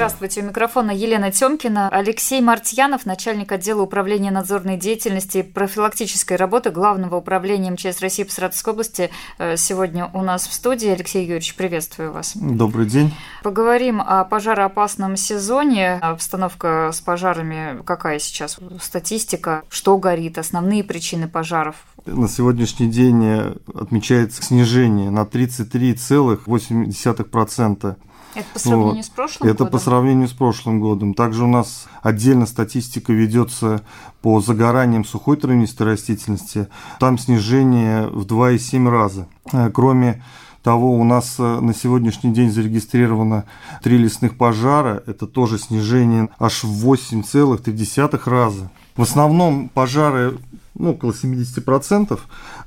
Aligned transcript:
Здравствуйте, 0.00 0.40
у 0.40 0.44
микрофона 0.44 0.92
Елена 0.92 1.30
Тёмкина. 1.30 1.90
Алексей 1.90 2.40
Мартьянов, 2.40 3.04
начальник 3.04 3.52
отдела 3.52 3.82
управления 3.82 4.30
надзорной 4.30 4.78
деятельности 4.78 5.36
и 5.36 5.42
профилактической 5.42 6.38
работы 6.38 6.70
Главного 6.70 7.16
управления 7.16 7.70
МЧС 7.70 8.00
России 8.00 8.22
по 8.22 8.32
Саратовской 8.32 8.72
области, 8.72 9.10
э, 9.36 9.58
сегодня 9.58 10.10
у 10.14 10.22
нас 10.22 10.46
в 10.46 10.54
студии. 10.54 10.88
Алексей 10.88 11.24
Юрьевич, 11.24 11.54
приветствую 11.54 12.12
вас. 12.12 12.32
Добрый 12.34 12.86
день. 12.86 13.14
Поговорим 13.42 14.00
о 14.00 14.24
пожароопасном 14.24 15.18
сезоне. 15.18 15.98
Обстановка 16.00 16.92
с 16.94 17.02
пожарами 17.02 17.82
какая 17.84 18.18
сейчас? 18.20 18.56
Статистика, 18.80 19.64
что 19.68 19.98
горит, 19.98 20.38
основные 20.38 20.82
причины 20.82 21.28
пожаров? 21.28 21.76
На 22.06 22.26
сегодняшний 22.26 22.88
день 22.88 23.54
отмечается 23.74 24.42
снижение 24.42 25.10
на 25.10 25.24
33,8% 25.24 27.96
это 28.34 28.46
по 28.52 28.58
сравнению 28.58 28.94
вот. 28.96 29.04
с 29.04 29.08
прошлым 29.08 29.48
Это 29.48 29.58
годом? 29.58 29.72
по 29.72 29.78
сравнению 29.78 30.28
с 30.28 30.32
прошлым 30.32 30.80
годом. 30.80 31.14
Также 31.14 31.44
у 31.44 31.48
нас 31.48 31.86
отдельно 32.02 32.46
статистика 32.46 33.12
ведется 33.12 33.82
по 34.22 34.40
загораниям 34.40 35.04
сухой 35.04 35.36
травянистой 35.36 35.86
растительности. 35.86 36.68
Там 36.98 37.18
снижение 37.18 38.06
в 38.06 38.26
2,7 38.26 38.88
раза. 38.88 39.26
Э, 39.52 39.70
кроме 39.72 40.22
того, 40.62 40.92
у 40.92 41.04
нас 41.04 41.36
э, 41.38 41.60
на 41.60 41.74
сегодняшний 41.74 42.32
день 42.32 42.50
зарегистрировано 42.50 43.44
три 43.82 43.98
лесных 43.98 44.36
пожара. 44.36 45.02
Это 45.06 45.26
тоже 45.26 45.58
снижение 45.58 46.28
аж 46.38 46.64
в 46.64 46.88
8,3 46.88 48.20
раза. 48.26 48.70
В 48.96 49.02
основном 49.02 49.68
пожары 49.68 50.38
ну, 50.80 50.92
около 50.92 51.12
70%, 51.12 52.18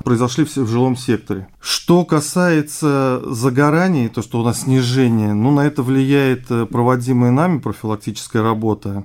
произошли 0.04 0.46
в 0.46 0.68
жилом 0.68 0.96
секторе. 0.96 1.48
Что 1.60 2.06
касается 2.06 3.22
загораний, 3.26 4.10
то, 4.10 4.22
что 4.22 4.40
у 4.40 4.44
нас 4.44 4.62
снижение, 4.62 5.34
ну, 5.34 5.52
на 5.52 5.62
это 5.62 5.84
влияет 5.84 6.50
э, 6.52 6.66
проводимая 6.66 7.32
нами 7.32 7.60
профилактическая 7.60 8.44
работа. 8.44 9.04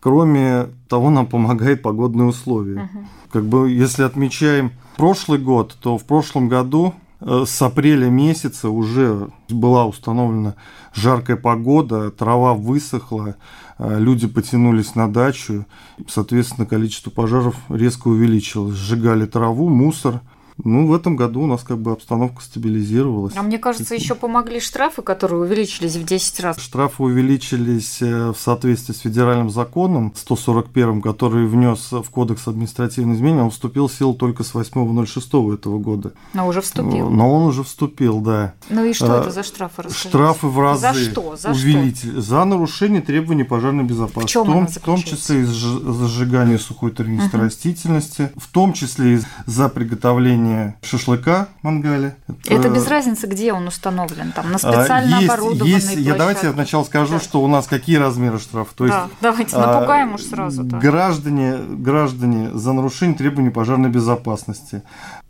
Кроме 0.00 0.68
того, 0.88 1.10
нам 1.10 1.26
помогает 1.26 1.82
погодные 1.82 2.28
условия. 2.28 2.84
Угу. 2.84 3.04
Как 3.32 3.44
бы, 3.44 3.70
если 3.70 4.02
отмечаем 4.02 4.72
прошлый 4.96 5.38
год, 5.38 5.76
то 5.80 5.98
в 5.98 6.04
прошлом 6.04 6.48
году 6.48 6.94
с 7.20 7.62
апреля 7.62 8.08
месяца 8.08 8.68
уже 8.68 9.30
была 9.48 9.86
установлена 9.86 10.54
жаркая 10.94 11.36
погода, 11.36 12.10
трава 12.10 12.54
высохла, 12.54 13.36
э, 13.78 13.98
люди 13.98 14.26
потянулись 14.26 14.94
на 14.94 15.10
дачу, 15.10 15.66
соответственно, 16.08 16.66
количество 16.66 17.10
пожаров 17.10 17.56
резко 17.68 18.08
увеличилось. 18.08 18.76
Сжигали 18.76 19.26
траву, 19.26 19.68
мусор– 19.68 20.20
ну, 20.64 20.86
в 20.86 20.94
этом 20.94 21.16
году 21.16 21.42
у 21.42 21.46
нас 21.46 21.62
как 21.62 21.78
бы 21.78 21.92
обстановка 21.92 22.42
стабилизировалась. 22.42 23.34
А 23.36 23.42
мне 23.42 23.58
кажется, 23.58 23.94
еще 23.94 24.14
помогли 24.14 24.58
штрафы, 24.60 25.02
которые 25.02 25.42
увеличились 25.42 25.96
в 25.96 26.04
10 26.04 26.40
раз. 26.40 26.58
Штрафы 26.58 27.02
увеличились 27.02 28.00
э, 28.00 28.32
в 28.32 28.36
соответствии 28.38 28.94
с 28.94 29.00
федеральным 29.00 29.50
законом 29.50 30.12
141, 30.16 31.02
который 31.02 31.46
внес 31.46 31.92
в 31.92 32.04
Кодекс 32.10 32.48
административных 32.48 33.16
изменений, 33.16 33.42
он 33.42 33.50
вступил 33.50 33.88
в 33.88 33.92
силу 33.92 34.14
только 34.14 34.44
с 34.44 34.54
8.06 34.54 35.54
этого 35.54 35.78
года. 35.78 36.12
Но 36.32 36.46
уже 36.46 36.62
вступил. 36.62 37.10
Но 37.10 37.32
он 37.32 37.42
уже 37.44 37.62
вступил, 37.62 38.20
да. 38.20 38.54
Ну 38.70 38.84
и 38.84 38.92
что 38.92 39.18
а, 39.18 39.20
это 39.20 39.30
за 39.30 39.42
штрафы? 39.42 39.82
Расскажите? 39.82 40.08
Штрафы 40.08 40.46
в 40.46 40.58
разы. 40.58 40.80
За 40.80 40.94
что? 40.94 41.36
За 41.36 41.50
увеличили. 41.50 42.12
Что? 42.12 42.20
За 42.20 42.44
нарушение 42.44 43.02
требований 43.02 43.44
пожарной 43.44 43.84
безопасности. 43.84 44.30
В, 44.30 44.32
чем 44.32 44.44
в, 44.44 44.46
том, 44.46 44.66
в 44.66 44.78
том 44.80 45.02
числе 45.02 45.40
из 45.42 45.48
зажигания 45.50 46.58
сухой 46.58 46.92
травянистой 46.92 47.40
uh-huh. 47.40 47.44
растительности, 47.44 48.30
в 48.36 48.48
том 48.48 48.72
числе 48.72 49.20
за 49.44 49.68
приготовление 49.68 50.45
приготовления 50.46 50.76
шашлыка 50.82 51.48
в 51.60 51.64
мангале. 51.64 52.16
Это, 52.44 52.54
это 52.54 52.68
без 52.68 52.86
разницы, 52.88 53.26
где 53.26 53.52
он 53.52 53.66
установлен, 53.66 54.32
там 54.32 54.50
на 54.50 54.58
специально 54.58 55.16
есть, 55.16 55.28
оборудованной 55.28 55.74
есть, 55.74 55.96
Я 55.96 56.14
давайте 56.14 56.46
я 56.46 56.52
сначала 56.52 56.84
скажу, 56.84 57.14
да. 57.14 57.20
что 57.20 57.42
у 57.42 57.48
нас 57.48 57.66
какие 57.66 57.96
размеры 57.96 58.38
штрафа. 58.38 58.74
То 58.74 58.86
да, 58.86 59.02
есть, 59.02 59.14
давайте 59.20 59.56
напугаем 59.56 60.12
а, 60.12 60.14
уж 60.14 60.22
сразу. 60.22 60.64
Да. 60.64 60.78
Граждане, 60.78 61.56
граждане 61.56 62.50
за 62.52 62.72
нарушение 62.72 63.16
требований 63.16 63.50
пожарной 63.50 63.90
безопасности 63.90 64.82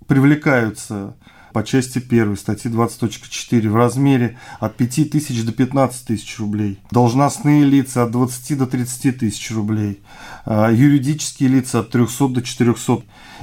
привлекаются 0.07 1.15
по 1.57 1.65
части 1.65 1.97
1 2.07 2.37
статьи 2.37 2.71
20.4 2.71 3.71
в 3.71 3.77
размере 3.77 4.37
от 4.61 4.77
5 4.77 5.11
тысяч 5.11 5.43
до 5.43 5.53
15 5.53 6.05
тысяч 6.05 6.39
рублей. 6.39 6.79
Должностные 6.91 7.65
лица 7.65 8.03
от 8.03 8.11
20 8.11 8.59
до 8.59 8.67
30 8.67 9.19
тысяч 9.21 9.51
рублей. 9.53 10.03
А, 10.45 10.71
юридические 10.71 11.49
лица 11.49 11.79
от 11.79 11.89
300 11.89 12.29
до 12.29 12.43
400. 12.43 12.99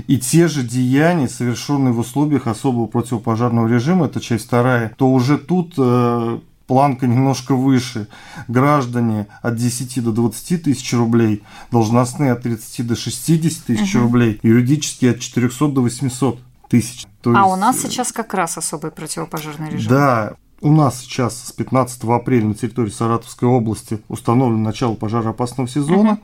И 0.05 0.19
те 0.19 0.47
же 0.47 0.61
деяния, 0.61 1.27
совершенные 1.27 1.91
в 1.91 1.97
условиях 1.97 2.45
особого 2.45 2.85
противопожарного 2.85 3.67
режима, 3.67 4.05
это 4.05 4.21
часть 4.21 4.45
вторая, 4.45 4.93
то 4.95 5.09
уже 5.11 5.39
тут 5.39 5.73
э, 5.79 6.39
планка 6.67 7.07
немножко 7.07 7.55
выше. 7.55 8.09
Граждане 8.47 9.25
от 9.41 9.55
10 9.55 10.03
до 10.03 10.11
20 10.11 10.61
тысяч 10.61 10.93
рублей, 10.93 11.41
должностные 11.71 12.33
от 12.33 12.43
30 12.43 12.85
до 12.85 12.95
60 12.95 13.65
тысяч 13.65 13.95
угу. 13.95 14.03
рублей, 14.03 14.39
юридические 14.43 15.13
от 15.13 15.19
400 15.19 15.69
до 15.69 15.81
800 15.81 16.39
тысяч. 16.73 17.05
То 17.21 17.31
а 17.35 17.41
есть... 17.41 17.53
у 17.53 17.55
нас 17.55 17.79
сейчас 17.79 18.11
как 18.11 18.33
раз 18.33 18.57
особый 18.57 18.89
противопожарный 18.89 19.69
режим. 19.69 19.91
Да, 19.91 20.33
у 20.59 20.71
нас 20.71 21.01
сейчас 21.01 21.49
с 21.49 21.51
15 21.51 22.03
апреля 22.05 22.47
на 22.47 22.55
территории 22.55 22.89
Саратовской 22.89 23.47
области 23.47 23.99
установлено 24.07 24.63
начало 24.63 24.95
пожароопасного 24.95 25.69
сезона. 25.69 26.13
Угу. 26.13 26.19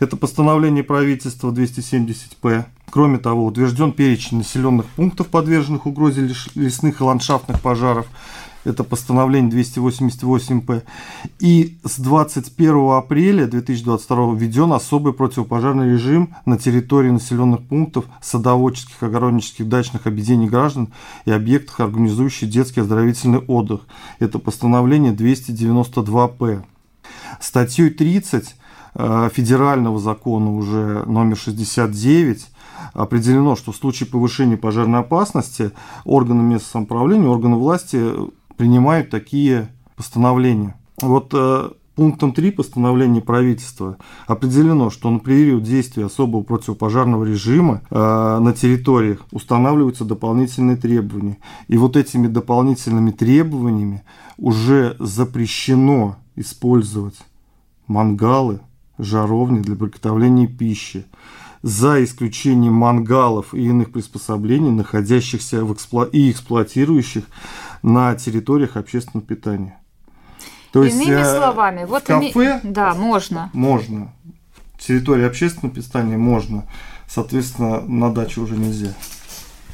Это 0.00 0.16
постановление 0.16 0.84
правительства 0.84 1.50
270-П. 1.50 2.66
Кроме 2.90 3.18
того, 3.18 3.46
утвержден 3.46 3.92
перечень 3.92 4.38
населенных 4.38 4.86
пунктов, 4.86 5.28
подверженных 5.28 5.86
угрозе 5.86 6.30
лесных 6.54 7.00
и 7.00 7.04
ландшафтных 7.04 7.60
пожаров 7.60 8.06
это 8.64 8.82
постановление 8.84 9.52
288-П. 9.52 10.82
И 11.38 11.78
с 11.84 11.98
21 11.98 12.90
апреля 12.92 13.46
2022 13.46 14.34
введен 14.34 14.72
особый 14.72 15.12
противопожарный 15.12 15.92
режим 15.92 16.34
на 16.46 16.58
территории 16.58 17.10
населенных 17.10 17.62
пунктов, 17.62 18.06
садоводческих, 18.22 19.02
огороднических, 19.02 19.68
дачных 19.68 20.06
объединений 20.06 20.48
граждан 20.48 20.92
и 21.24 21.30
объектах, 21.30 21.80
организующих 21.80 22.48
детский 22.48 22.80
оздоровительный 22.80 23.38
отдых. 23.38 23.82
Это 24.18 24.38
постановление 24.38 25.12
292-П. 25.12 26.64
Статьей 27.40 27.90
30 27.90 28.56
э, 28.94 29.30
федерального 29.32 29.98
закона 29.98 30.54
уже 30.54 31.04
номер 31.06 31.36
69 31.36 32.46
определено, 32.94 33.56
что 33.56 33.72
в 33.72 33.76
случае 33.76 34.08
повышения 34.08 34.56
пожарной 34.56 35.00
опасности 35.00 35.72
органы 36.04 36.42
местного 36.42 36.72
самоуправления, 36.72 37.28
органы 37.28 37.56
власти 37.56 38.00
принимают 38.56 39.10
такие 39.10 39.68
постановления. 39.96 40.74
Вот 41.00 41.30
э, 41.32 41.70
пунктом 41.94 42.32
3 42.32 42.50
постановления 42.52 43.20
правительства 43.20 43.96
определено, 44.26 44.90
что 44.90 45.10
на 45.10 45.20
период 45.20 45.62
действия 45.62 46.06
особого 46.06 46.42
противопожарного 46.42 47.24
режима 47.24 47.82
э, 47.90 48.38
на 48.40 48.52
территориях 48.52 49.26
устанавливаются 49.32 50.04
дополнительные 50.04 50.76
требования. 50.76 51.38
И 51.68 51.76
вот 51.76 51.96
этими 51.96 52.26
дополнительными 52.26 53.10
требованиями 53.10 54.02
уже 54.36 54.96
запрещено 54.98 56.16
использовать 56.36 57.16
мангалы, 57.86 58.60
жаровни 58.98 59.60
для 59.60 59.76
приготовления 59.76 60.46
пищи, 60.46 61.06
за 61.62 62.04
исключением 62.04 62.74
мангалов 62.74 63.54
и 63.54 63.64
иных 63.64 63.90
приспособлений, 63.90 64.70
находящихся 64.70 65.64
в 65.64 65.72
экспло... 65.72 66.04
и 66.04 66.30
эксплуатирующих 66.30 67.24
на 67.84 68.14
территориях 68.14 68.76
общественного 68.76 69.26
питания. 69.26 69.78
То 70.72 70.82
Иными 70.82 71.04
есть, 71.04 71.10
э, 71.10 71.36
словами, 71.36 71.84
вот 71.84 72.02
кафе 72.04 72.30
име... 72.32 72.60
да, 72.64 72.94
можно. 72.94 73.50
Можно. 73.52 74.10
Территория 74.78 75.26
общественного 75.26 75.74
питания 75.74 76.16
можно. 76.16 76.66
Соответственно, 77.06 77.82
на 77.82 78.12
даче 78.12 78.40
уже 78.40 78.56
нельзя. 78.56 78.94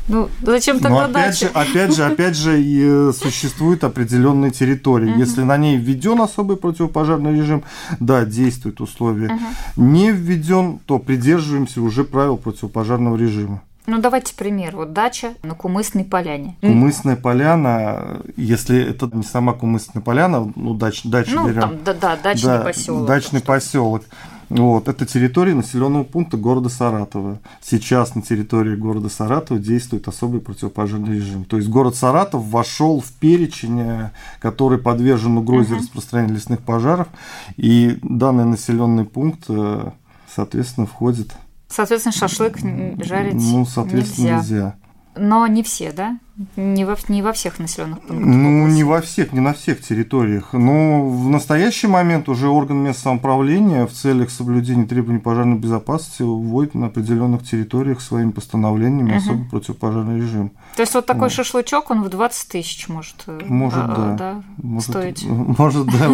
Ну, 0.08 0.28
зачем 0.42 0.80
тогда 0.80 1.06
Но 1.06 1.18
опять 1.20 1.40
дача? 1.40 1.46
же, 1.46 1.52
опять 1.52 1.94
же, 1.94 2.04
опять 2.04 2.36
же, 2.36 2.60
и 2.60 2.82
э, 2.82 3.12
существуют 3.16 3.84
определенные 3.84 4.50
территории. 4.50 5.16
Если 5.16 5.42
на 5.42 5.56
ней 5.56 5.76
введен 5.76 6.20
особый 6.20 6.56
противопожарный 6.56 7.36
режим, 7.36 7.62
да, 8.00 8.24
действуют 8.24 8.80
условия. 8.80 9.38
Не 9.76 10.10
введен, 10.10 10.80
то 10.84 10.98
придерживаемся 10.98 11.80
уже 11.80 12.02
правил 12.02 12.38
противопожарного 12.38 13.16
режима. 13.16 13.62
Ну, 13.90 13.98
давайте 14.00 14.34
пример. 14.34 14.76
Вот 14.76 14.92
дача 14.92 15.34
на 15.42 15.54
Кумысной 15.56 16.04
поляне. 16.04 16.56
Кумысная 16.60 17.16
поляна, 17.16 18.20
если 18.36 18.80
это 18.80 19.10
не 19.12 19.24
сама 19.24 19.52
Кумысная 19.52 20.00
поляна, 20.00 20.52
ну, 20.54 20.74
дач, 20.74 21.02
дачу 21.02 21.32
ну, 21.34 21.48
берем. 21.48 21.60
Там, 21.60 21.78
да, 21.84 21.94
да, 21.94 22.16
дачный 22.16 22.58
да, 22.58 22.60
поселок. 22.60 23.06
Дачный 23.06 23.40
поселок. 23.40 24.02
Вот, 24.48 24.88
это 24.88 25.06
территория 25.06 25.54
населенного 25.54 26.04
пункта 26.04 26.36
города 26.36 26.68
Саратова. 26.68 27.38
Сейчас 27.60 28.14
на 28.14 28.22
территории 28.22 28.76
города 28.76 29.08
Саратова 29.08 29.58
действует 29.58 30.06
особый 30.06 30.40
противопожарный 30.40 31.16
режим. 31.16 31.44
То 31.44 31.56
есть 31.56 31.68
город 31.68 31.96
Саратов 31.96 32.44
вошел 32.44 33.00
в 33.00 33.12
перечень, 33.12 33.80
э, 33.80 34.10
который 34.40 34.78
подвержен 34.78 35.38
угрозе 35.38 35.74
uh-huh. 35.74 35.78
распространения 35.78 36.34
лесных 36.34 36.60
пожаров. 36.60 37.08
И 37.56 37.98
данный 38.02 38.44
населенный 38.44 39.04
пункт, 39.04 39.44
э, 39.48 39.90
соответственно, 40.34 40.86
входит 40.86 41.32
Соответственно, 41.70 42.12
шашлык 42.12 42.58
жарить 42.58 43.34
Ну, 43.34 43.64
соответственно, 43.64 44.36
нельзя. 44.36 44.36
нельзя. 44.38 44.76
Но 45.16 45.46
не 45.46 45.62
все, 45.62 45.92
да? 45.92 46.18
Не 46.56 46.84
во, 46.84 46.96
не 47.08 47.20
во 47.20 47.32
всех 47.32 47.58
населенных 47.58 48.00
пунктах. 48.00 48.26
Ну, 48.26 48.66
не 48.68 48.84
во 48.84 49.00
всех, 49.00 49.32
не 49.32 49.40
на 49.40 49.52
всех 49.52 49.82
территориях. 49.82 50.52
Но 50.52 51.06
в 51.06 51.28
настоящий 51.28 51.88
момент 51.88 52.28
уже 52.28 52.48
орган 52.48 52.78
местного 52.78 53.14
самоуправления 53.16 53.86
в 53.86 53.92
целях 53.92 54.30
соблюдения 54.30 54.86
требований 54.86 55.18
пожарной 55.18 55.58
безопасности 55.58 56.22
вводит 56.22 56.74
на 56.74 56.86
определенных 56.86 57.42
территориях 57.42 58.00
своими 58.00 58.30
постановлениями 58.30 59.10
угу. 59.10 59.18
особо 59.18 59.44
противопожарный 59.50 60.20
режим. 60.20 60.52
То 60.76 60.82
есть 60.82 60.94
вот 60.94 61.06
такой 61.06 61.22
вот. 61.22 61.32
шашлычок, 61.32 61.90
он 61.90 62.02
в 62.02 62.08
20 62.08 62.48
тысяч 62.48 62.88
может, 62.88 63.24
может 63.26 63.78
а, 63.78 63.94
да. 63.96 64.14
Да, 64.16 64.42
может, 64.56 64.90
стоить? 64.90 65.24
Может, 65.28 65.86
да. 65.86 66.08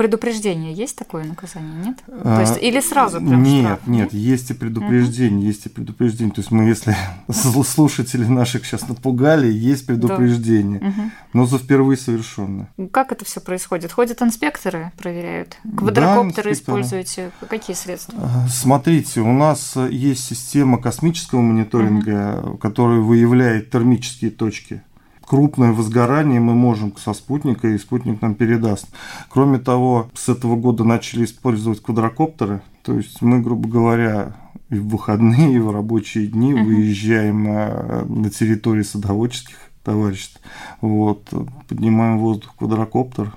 Предупреждение 0.00 0.72
есть 0.72 0.96
такое 0.96 1.24
наказание, 1.24 1.74
нет? 1.84 1.98
А, 2.08 2.36
То 2.36 2.40
есть 2.40 2.62
или 2.62 2.80
сразу 2.80 3.18
прям 3.18 3.42
Нет, 3.42 3.64
штраф, 3.64 3.86
нет, 3.86 4.12
нет, 4.14 4.14
есть 4.14 4.50
и 4.50 4.54
предупреждение, 4.54 5.42
uh 5.42 5.48
есть 5.48 5.66
и 5.66 5.68
предупреждение. 5.68 6.32
То 6.32 6.40
есть 6.40 6.50
мы, 6.50 6.64
если 6.64 6.96
слушатели 7.30 8.24
наших 8.24 8.64
сейчас 8.64 8.88
напугали, 8.88 9.52
есть 9.52 9.84
предупреждение, 9.84 10.80
да. 10.80 10.86
uh 10.86 11.10
но 11.34 11.44
за 11.44 11.58
впервые 11.58 11.98
совершенное. 11.98 12.70
Как 12.90 13.12
это 13.12 13.26
все 13.26 13.42
происходит? 13.42 13.92
Ходят 13.92 14.22
инспекторы, 14.22 14.90
проверяют? 14.96 15.58
Квадрокоптеры 15.76 16.48
да, 16.48 16.52
используете? 16.54 17.30
Какие 17.50 17.76
средства? 17.76 18.14
А, 18.16 18.48
смотрите, 18.48 19.20
у 19.20 19.32
нас 19.34 19.76
есть 19.90 20.24
система 20.24 20.80
космического 20.80 21.42
мониторинга, 21.42 22.40
uh 22.42 22.56
которая 22.56 23.00
выявляет 23.00 23.70
термические 23.70 24.30
точки 24.30 24.82
крупное 25.30 25.70
возгорание 25.70 26.40
мы 26.40 26.56
можем 26.56 26.92
со 26.96 27.14
спутника, 27.14 27.68
и 27.68 27.78
спутник 27.78 28.20
нам 28.20 28.34
передаст. 28.34 28.88
Кроме 29.28 29.60
того, 29.60 30.10
с 30.12 30.28
этого 30.28 30.56
года 30.56 30.82
начали 30.82 31.24
использовать 31.24 31.80
квадрокоптеры, 31.80 32.62
то 32.82 32.96
есть 32.96 33.22
мы, 33.22 33.38
грубо 33.38 33.68
говоря, 33.68 34.34
и 34.70 34.74
в 34.74 34.88
выходные, 34.88 35.54
и 35.54 35.60
в 35.60 35.70
рабочие 35.70 36.26
дни 36.26 36.52
uh-huh. 36.52 36.64
выезжаем 36.64 37.46
э, 37.46 38.04
на 38.06 38.28
территории 38.28 38.82
садоводческих 38.82 39.54
товариществ, 39.84 40.40
вот, 40.80 41.32
поднимаем 41.68 42.18
воздух 42.18 42.56
квадрокоптер, 42.58 43.32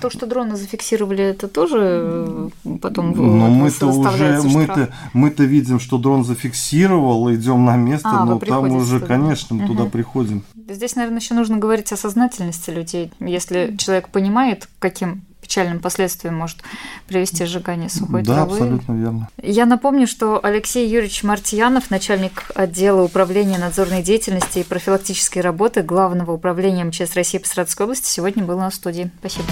то, 0.00 0.10
что 0.10 0.26
дроны 0.26 0.56
зафиксировали, 0.56 1.24
это 1.24 1.48
тоже 1.48 2.48
э, 2.64 2.78
потом 2.82 3.12
Но 3.12 3.48
мы-то 3.48 3.86
уже 3.86 4.42
мы-то 4.42 4.90
мы-то 5.12 5.44
видим, 5.44 5.80
что 5.80 5.98
дрон 5.98 6.24
зафиксировал, 6.24 7.32
идем 7.34 7.64
на 7.64 7.76
место, 7.76 8.10
а, 8.10 8.24
но 8.24 8.38
там 8.38 8.72
уже, 8.72 9.00
конечно, 9.00 9.56
мы 9.56 9.64
угу. 9.64 9.74
туда 9.74 9.84
приходим. 9.86 10.42
Здесь, 10.68 10.96
наверное, 10.96 11.20
еще 11.20 11.34
нужно 11.34 11.58
говорить 11.58 11.92
о 11.92 11.96
сознательности 11.96 12.70
людей. 12.70 13.12
Если 13.20 13.76
человек 13.78 14.08
понимает, 14.08 14.68
каким 14.80 15.22
печальным 15.40 15.78
последствиям 15.78 16.34
может 16.34 16.58
привести 17.06 17.44
сжигание 17.44 17.88
сухой 17.88 18.22
да, 18.22 18.34
травы. 18.34 18.58
Да, 18.58 18.64
абсолютно 18.64 18.92
верно. 18.94 19.28
Я 19.40 19.64
напомню, 19.64 20.08
что 20.08 20.40
Алексей 20.42 20.88
Юрьевич 20.88 21.22
Мартьянов, 21.22 21.88
начальник 21.90 22.50
отдела 22.56 23.02
управления 23.02 23.58
надзорной 23.58 24.02
деятельности 24.02 24.58
и 24.58 24.64
профилактической 24.64 25.38
работы 25.38 25.82
Главного 25.82 26.32
управления 26.32 26.82
МЧС 26.82 27.14
России 27.14 27.38
по 27.38 27.46
Саратовской 27.46 27.84
области, 27.84 28.08
сегодня 28.08 28.42
был 28.44 28.58
на 28.58 28.72
студии. 28.72 29.12
Спасибо. 29.20 29.44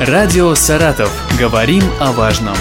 Радио 0.00 0.54
«Саратов». 0.54 1.10
Говорим 1.40 1.82
о 1.98 2.12
важном. 2.12 2.54